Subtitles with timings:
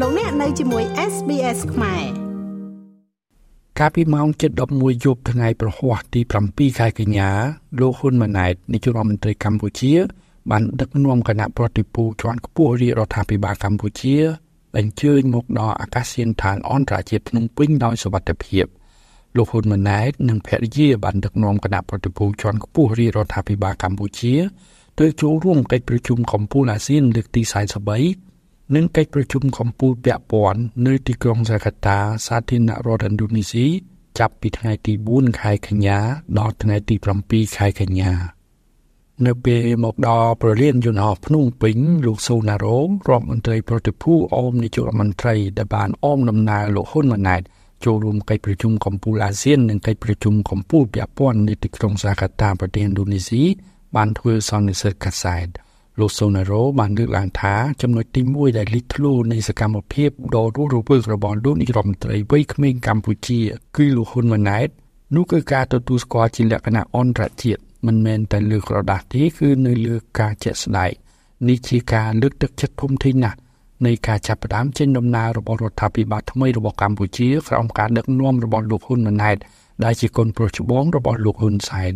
[0.00, 2.04] លោកអ្នកនៅជាមួយ SBS ខ្មែរ
[3.78, 4.28] កាលពីម៉ោង
[4.66, 6.20] 7:11យប់ថ្ងៃប្រហ័សទី
[6.50, 7.30] 7ខែកញ្ញា
[7.80, 9.94] លោកហ៊ុនម៉ាណែតនាយករដ្ឋមន្ត្រីកម្ពុជា
[10.50, 14.16] បានដឹកនាំគណៈប្រតិភូជាន់ខ្ពស់រាជរដ្ឋាភិបាលកម្ពុជា
[14.78, 18.64] អញ្ជើញមកដល់អាកាសយានដ្ឋានអន្តរជាតិភ្នំពេញដោយសុវត្ថិភាព
[19.36, 24.34] លោកហ៊ុនម៉ាណែតនិងភរិយាបានដឹកនាំគណៈប្រតិភូជាន់ខ្ពស់រាជរដ្ឋាភិបាលកម្ពុជា
[25.00, 28.33] ទៅចូលរួមកិច្ចប្រជុំកំពូលអាស៊ានលើកទី43
[28.72, 33.66] និងកិច្ចប្រជុំកំពូលពាក់ព័ន្ធនៅទីក្រុងហ្សាកាតាសាធារណរដ្ឋឥណ្ឌូនេស៊ី
[34.18, 35.98] ចាប់ពីថ្ងៃទី4ខែកញ្ញា
[36.38, 36.94] ដល់ថ្ងៃទី
[37.26, 38.12] 7ខែកញ្ញា
[39.26, 42.84] នៅពេលមកដល់ប្រលានយន្តហោះភ្នំពេញលោកសូណារ៉ូរ
[43.18, 47.42] ដ្ឋមន្ត្រីប្រតិភូអមនាយករដ្ឋមន្ត្រីដែលបានអមដំណើរលោកហ៊ុនម៉ាណែត
[47.84, 53.42] ចូលរួមកិច្ចប្រជុំកំពូលអាស៊ាននិងកិច្ចប្រជុំកំពូលពាក់ព័ន្ធនៅទីក្រុងហ្សាកាតាប្រទេសឥណ្ឌូនេស៊ី
[53.96, 55.48] បានធ្វើសន្និសីទកាសែត
[56.00, 63.40] លោកសូណារ៉ូបានលើកឡើងថាចំណុចទី1ដែលលេចធ្លោនៃសកម្មភាពដ៏រស់រវើករបស់លោកនាយរដ្ឋមន្ត្រីវ័យក្មេងកម្ពុជា
[63.76, 64.68] គឺលោកហ៊ុនម៉ាណែត
[65.14, 70.90] នោះគឺការទទួលស្គាល់ជាលក្ខណៈអន្តរជាតិមិនមែនតែលើក្រដាស់ទេគឺនៅលើការជាក់ស្ដែង
[71.48, 73.38] នេះជាការលើកទឹកចិត្តធំធេងណាស់
[73.86, 79.36] នៃការចាប់ផ្ដើមចេញដំណើររបស់រដ្ឋាភិបាលថ្មីរបស់កម្ពុជាក្រោមការដឹកនាំរបស់លោកហ៊ុនម៉ាណែត
[79.84, 81.92] ដែលជាកូនប្រុសច្បងរបស់លោកហ៊ុនសែន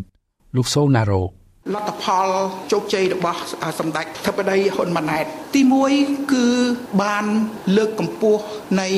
[0.56, 1.22] លោកសូណារ៉ូ
[1.74, 2.28] លទ្ធផល
[2.72, 3.40] ជោគជ័យរបស់
[3.80, 5.24] សម្ដេចធិបតីហ៊ុនម៉ាណែត
[5.54, 5.62] ទី
[5.96, 6.46] 1គឺ
[7.02, 7.24] បាន
[7.76, 8.42] លើកកម្ពស់
[8.80, 8.88] នៃ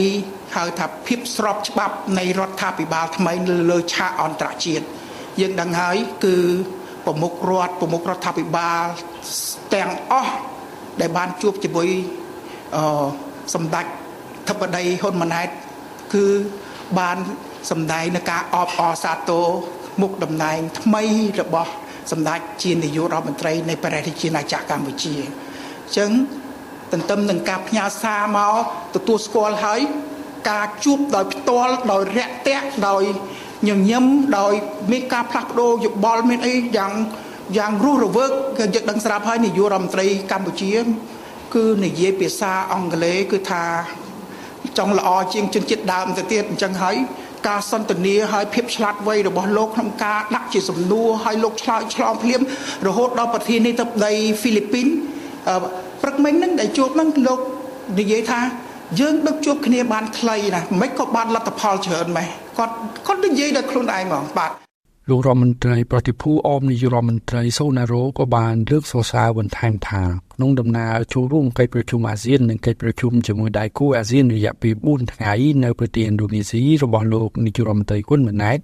[0.56, 3.32] ហៅថាភាពស្របច្បាប់នៃរដ្ឋាភិបាលថ្មី
[3.70, 4.84] លើឆាកអន្តរជាតិ
[5.40, 6.36] យើងដឹងហើយគឺ
[7.06, 8.82] ប្រមុខរដ្ឋប្រមុខរដ្ឋាភិបាល
[9.74, 10.32] ទាំងអស់
[11.00, 11.88] ដែលបានជួបជាមួយ
[12.76, 13.06] អឺ
[13.54, 13.86] សម្ដេច
[14.48, 15.48] ធិបតីហ៊ុនម៉ាណែត
[16.14, 16.26] គឺ
[16.98, 17.18] បាន
[17.70, 19.46] សម្ដែងនៅការអបអរសាទរ
[20.00, 21.02] មុខតំណែងថ្មី
[21.40, 21.72] របស់
[22.10, 26.10] សម្ដេចជានាយករដ្ឋមន្ត្រីនៃព្រះរាជាណាចក្រកម្ពុជាអញ្ចឹង
[26.92, 28.54] ទន្ទឹមនឹងការផ្ញើសារមក
[28.94, 29.80] ទទួលស្គាល់ហើយ
[30.50, 33.02] ការជួបដោយផ្ទាល់ដោយរាក់ទាក់ដោយ
[33.68, 34.04] ញញឹម
[34.38, 34.52] ដោយ
[34.92, 36.92] មានការផ្លាស់ប្ដូរយោបល់មានអីយ៉ាង
[37.58, 40.72] យ៉ាងរស់រវើកគឺយើងដឹងស្រាប់ហើយនាយករដ្ឋមន្ត្រីកម្ពុជា
[41.54, 43.64] គឺនិយាយភាសាអង់គ្លេសគឺថា
[44.78, 46.96] ចង់ល្អជាងជនជាតិដើមទៅទៀតអញ្ចឹងហើយ
[47.48, 52.40] ការសន្ទនាហើយភាពឆ្លាតវៃរបស់លោកក្នុងការដាក់ជាសំណួរហើយលោកឆ្លើយឆ្លងភ្លាម
[52.86, 54.86] រហូតដល់ប្រធានាធិបតីហ្វីលីពីន
[56.02, 57.40] ព្រឹកមិញហ្នឹងដែលជួបហ្នឹងលោក
[58.00, 58.40] និយាយថា
[59.00, 62.28] យើងដឹកជួបគ្នាបានខ្លីណាមិនក៏បានលទ្ធផលច្រើនម៉េះ
[62.58, 62.74] គាត់
[63.06, 64.50] គាត់និយាយដល់ខ្លួនឯងហ្មងបាទ
[65.10, 70.02] លោករដ្ឋមន្ត្រីប្រតិភូអមនាយករដ្ឋមន្ត្រីសូណារ៉ូក៏បានលើកសរសើរបន្ថែមថា
[70.34, 75.32] ក្នុងដំណើរចូលរួមកិច្ចប្រជុំអាស៊ាននិងកិច្ចប្រជុំជាមួយដៃគូអាស៊ានរយៈពេល4ថ្ងៃ
[75.64, 78.58] នៅប្រទេសឥណ្ឌូនេស៊ីរបស់លោកនាយករដ្ឋមន្ត្រីគុណម៉ាណែត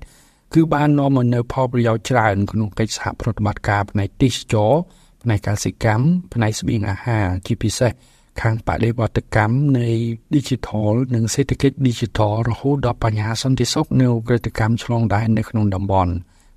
[0.54, 4.72] គឺបាននាំមកនូវផលប្រយោជន៍ច្រើនក្នុងកិច្ចសហប្រតិបត្តិការផ្នែកទេសចរ
[5.22, 6.04] ផ្នែកកសិកម្ម
[6.34, 7.92] ផ្នែកស្បៀងអាហារជាពិសេស
[8.40, 9.88] ខាងបដិវត្តកម្មនៃ
[10.34, 16.14] Digital និងសេដ្ឋកិច្ច Digital រហូតដល់បញ្ហាសន្តិសុខនៅក្រតិកម្មឆ្លងដែននៅក្នុងតំបន់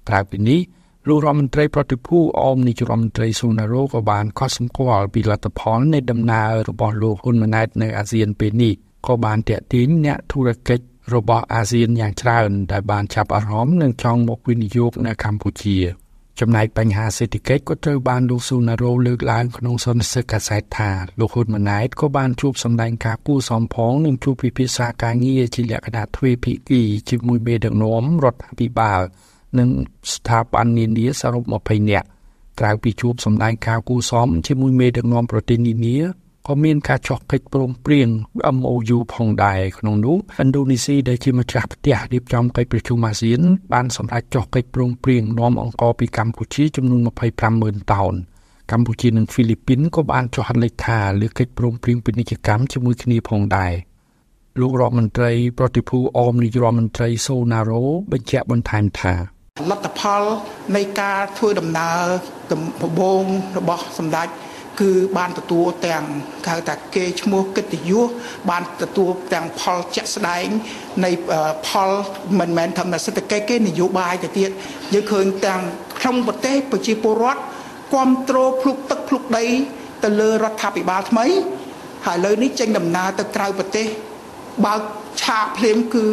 [0.08, 0.60] ក្រៅពីនេះ
[1.08, 8.74] លោករដ្ឋមន្ត្រីប្រតិភូអមនាយរដ្ឋមន្ត្រីស៊ូណារ៉ូក៏បានកត់សម្គាល់ពីលទ្ធផលនៃដំណើររបស់លោកហ៊ុនម៉ាណែតនៅអាស៊ានពេលនេះ
[9.08, 15.78] ក៏បានតាក់ទាញអ្នកធុរកិច្ចរបស់អាស៊ានយ៉ាងច្រើនដែលបានចាប់អារម្មណ៍និងចង់មកវិនិយោគនៅកម្ពុជា
[16.40, 29.02] ចំណែកបញ្ហាសេដ្ឋកិច្ចក៏ត្រូវបានលោកស៊ូណារ៉ូលើកឡើងក្នុងសន្និសីទកាសែតថាលោកហ៊ុនម៉ាណែតក៏បានជួបសម្ដែងការគូសំផងនិងជួបពិភាក្សាការងារជាលក្ខណៈទ្វេភាគីជាមួយមេដឹកនាំរដ្ឋាភិបាល
[29.58, 29.70] និង
[30.14, 32.08] ស្ថាប័ននានាសរុប20នាក់
[32.60, 35.98] ក្រៅពីជួបសម្ដែងការគូសំជាមួយមេដឹកនាំប្រទេសនានា
[36.48, 38.10] ក៏មានការចុះកិច្ចព្រមព្រៀង
[38.56, 43.42] MOU ផងដែរក្នុងនោះឥណ្ឌូនេស៊ីដែលជាម្ចាស់ផ្ទះរៀបចំកិច្ចប្រជុំអាស៊ាន
[43.74, 47.02] បានសម្រេចចុះកិច្ចព្រមព្រៀងនាំអង្គពីកម្ពុជាចំនួន
[47.46, 48.14] 250,000តោន
[48.72, 53.74] កម្ពុជានិងហ្វីលីពីនក៏បានចុះហត្ថលេខាលើកិច្ចព្រមព្រៀងពាណិជ្ជកម្មជាមួយគ្នាផងដែរ
[54.60, 59.39] លោករដ្ឋមន្ត្រីប្រតិភូអមនាយរដ្ឋមន្ត្រីសូណារ៉ូបញ្ជាក់បន្ថែមថា
[59.70, 60.22] លទ្ធផល
[60.76, 62.04] នៃការធ្វើដំណើរ
[62.52, 62.62] ដំ
[63.00, 63.24] បូង
[63.58, 64.28] របស់សម្ដេច
[64.82, 66.04] គឺបានទទួលទាំង
[66.48, 68.08] ហៅថាគេឈ្មោះកិត្តិយស
[68.50, 70.46] បានទទួលទាំងផលជាក់ស្ដែង
[71.06, 71.12] នៃ
[71.68, 71.92] ផល
[72.40, 74.50] មិនមែនធម្មសេដ្ឋកិច្ចគេនយោបាយទៅទៀត
[74.94, 75.62] យើងឃើញទាំង
[76.00, 77.42] ក្នុងប្រទេសប្រជាពលរដ្ឋ
[77.94, 79.46] គ្រប់គ្រងភ្លុកទឹកភ្លុកដី
[80.04, 81.26] ទៅលើរដ្ឋាភិបាលថ្មី
[82.06, 83.88] ហើយឥឡូវនេះចេញដំណើរទៅក្រៅប្រទេស
[84.66, 84.82] បើក
[85.22, 86.06] ឆាកភ្លាមគឺ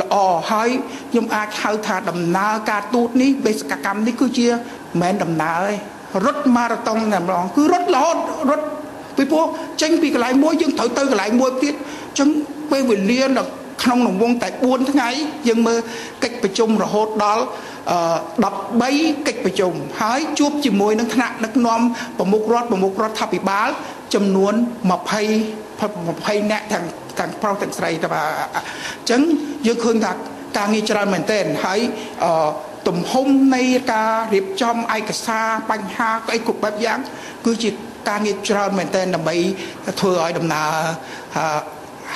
[0.00, 0.14] ល្អ
[0.50, 0.68] ហើយ
[1.10, 5.74] ខ្ញុំអាចហៅថាដំណើរការទូតនេះបេសកកម្មនេះគឺជាមិនមែនដំណើរទេ
[6.24, 8.16] រត់ម៉ារ៉ាតុងតែម្ដងគឺរត់រហូត
[8.50, 8.66] រត់
[9.16, 9.44] ពីព្រោះ
[9.82, 12.28] ចេញពីកន្លែងមួយយើងត្រូវទៅកន្លែងមួយទៀតអញ្ចឹង
[12.70, 13.42] ពេលវេលានៅ
[13.82, 15.08] ក្នុងរង្វង់តែ4ថ្ងៃ
[15.48, 15.78] យើងមើល
[16.22, 17.42] កិច្ចប្រជុំរហូតដល់
[18.50, 19.72] 13កិច្ចប្រជុំ
[20.02, 21.80] ហើយជួបជាមួយនឹងថ្នាក់ដឹកនាំ
[22.18, 23.68] ប្រមុខរដ្ឋប្រមុខរដ្ឋាភិបាល
[24.14, 24.54] ចំនួន
[24.90, 24.96] 20
[25.72, 26.86] 20នាក់ទាំង
[27.20, 29.22] ទាំងប្រុសទាំងស្រីតែបាទអញ្ចឹង
[29.66, 30.12] យើងឃើញថា
[30.58, 31.80] ការងារច្រើនមែនទែនហើយ
[32.24, 32.50] អឺ
[32.88, 33.62] ទំហំនៃ
[33.92, 36.98] ការរៀបចំឯកសារបញ្ហាអីគ្រប់បែបយ៉ាង
[37.46, 37.70] គឺជា
[38.08, 39.36] ការងារច្រើនមែនទែនដើម្បី
[40.00, 40.70] ធ្វើឲ្យដំណើរ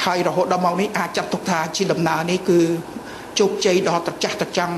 [0.04, 2.60] ហើយរហូតដល់មកនេះអាចចាត់ទុកថាជាដំណើរនេះគឺ
[3.38, 4.76] ជោគជ័យដ៏ត្រចះត្រចង់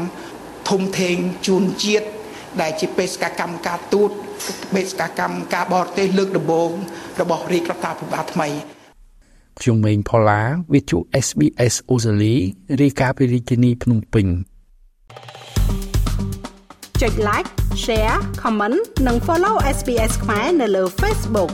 [0.70, 1.16] ធំធេង
[1.46, 2.06] ជូនជាតិ
[2.60, 4.10] ដែលជាបេសកកម្មការទូត
[4.74, 6.70] បេសកកម្មការបរទេសលើកដំបូង
[7.20, 8.77] របស់រាជរដ្ឋាភិបាលថ្មី
[9.60, 12.34] ខ្ញុំម៉េងផល្លាវិទ្យុ SBS អូស្ត្រាលី
[12.80, 14.26] រាយការណ៍ពីរាជធានីភ្នំពេញ
[17.00, 17.48] ចុច like
[17.84, 21.50] share comment និង follow SBS ខ្មែរនៅលើ Facebook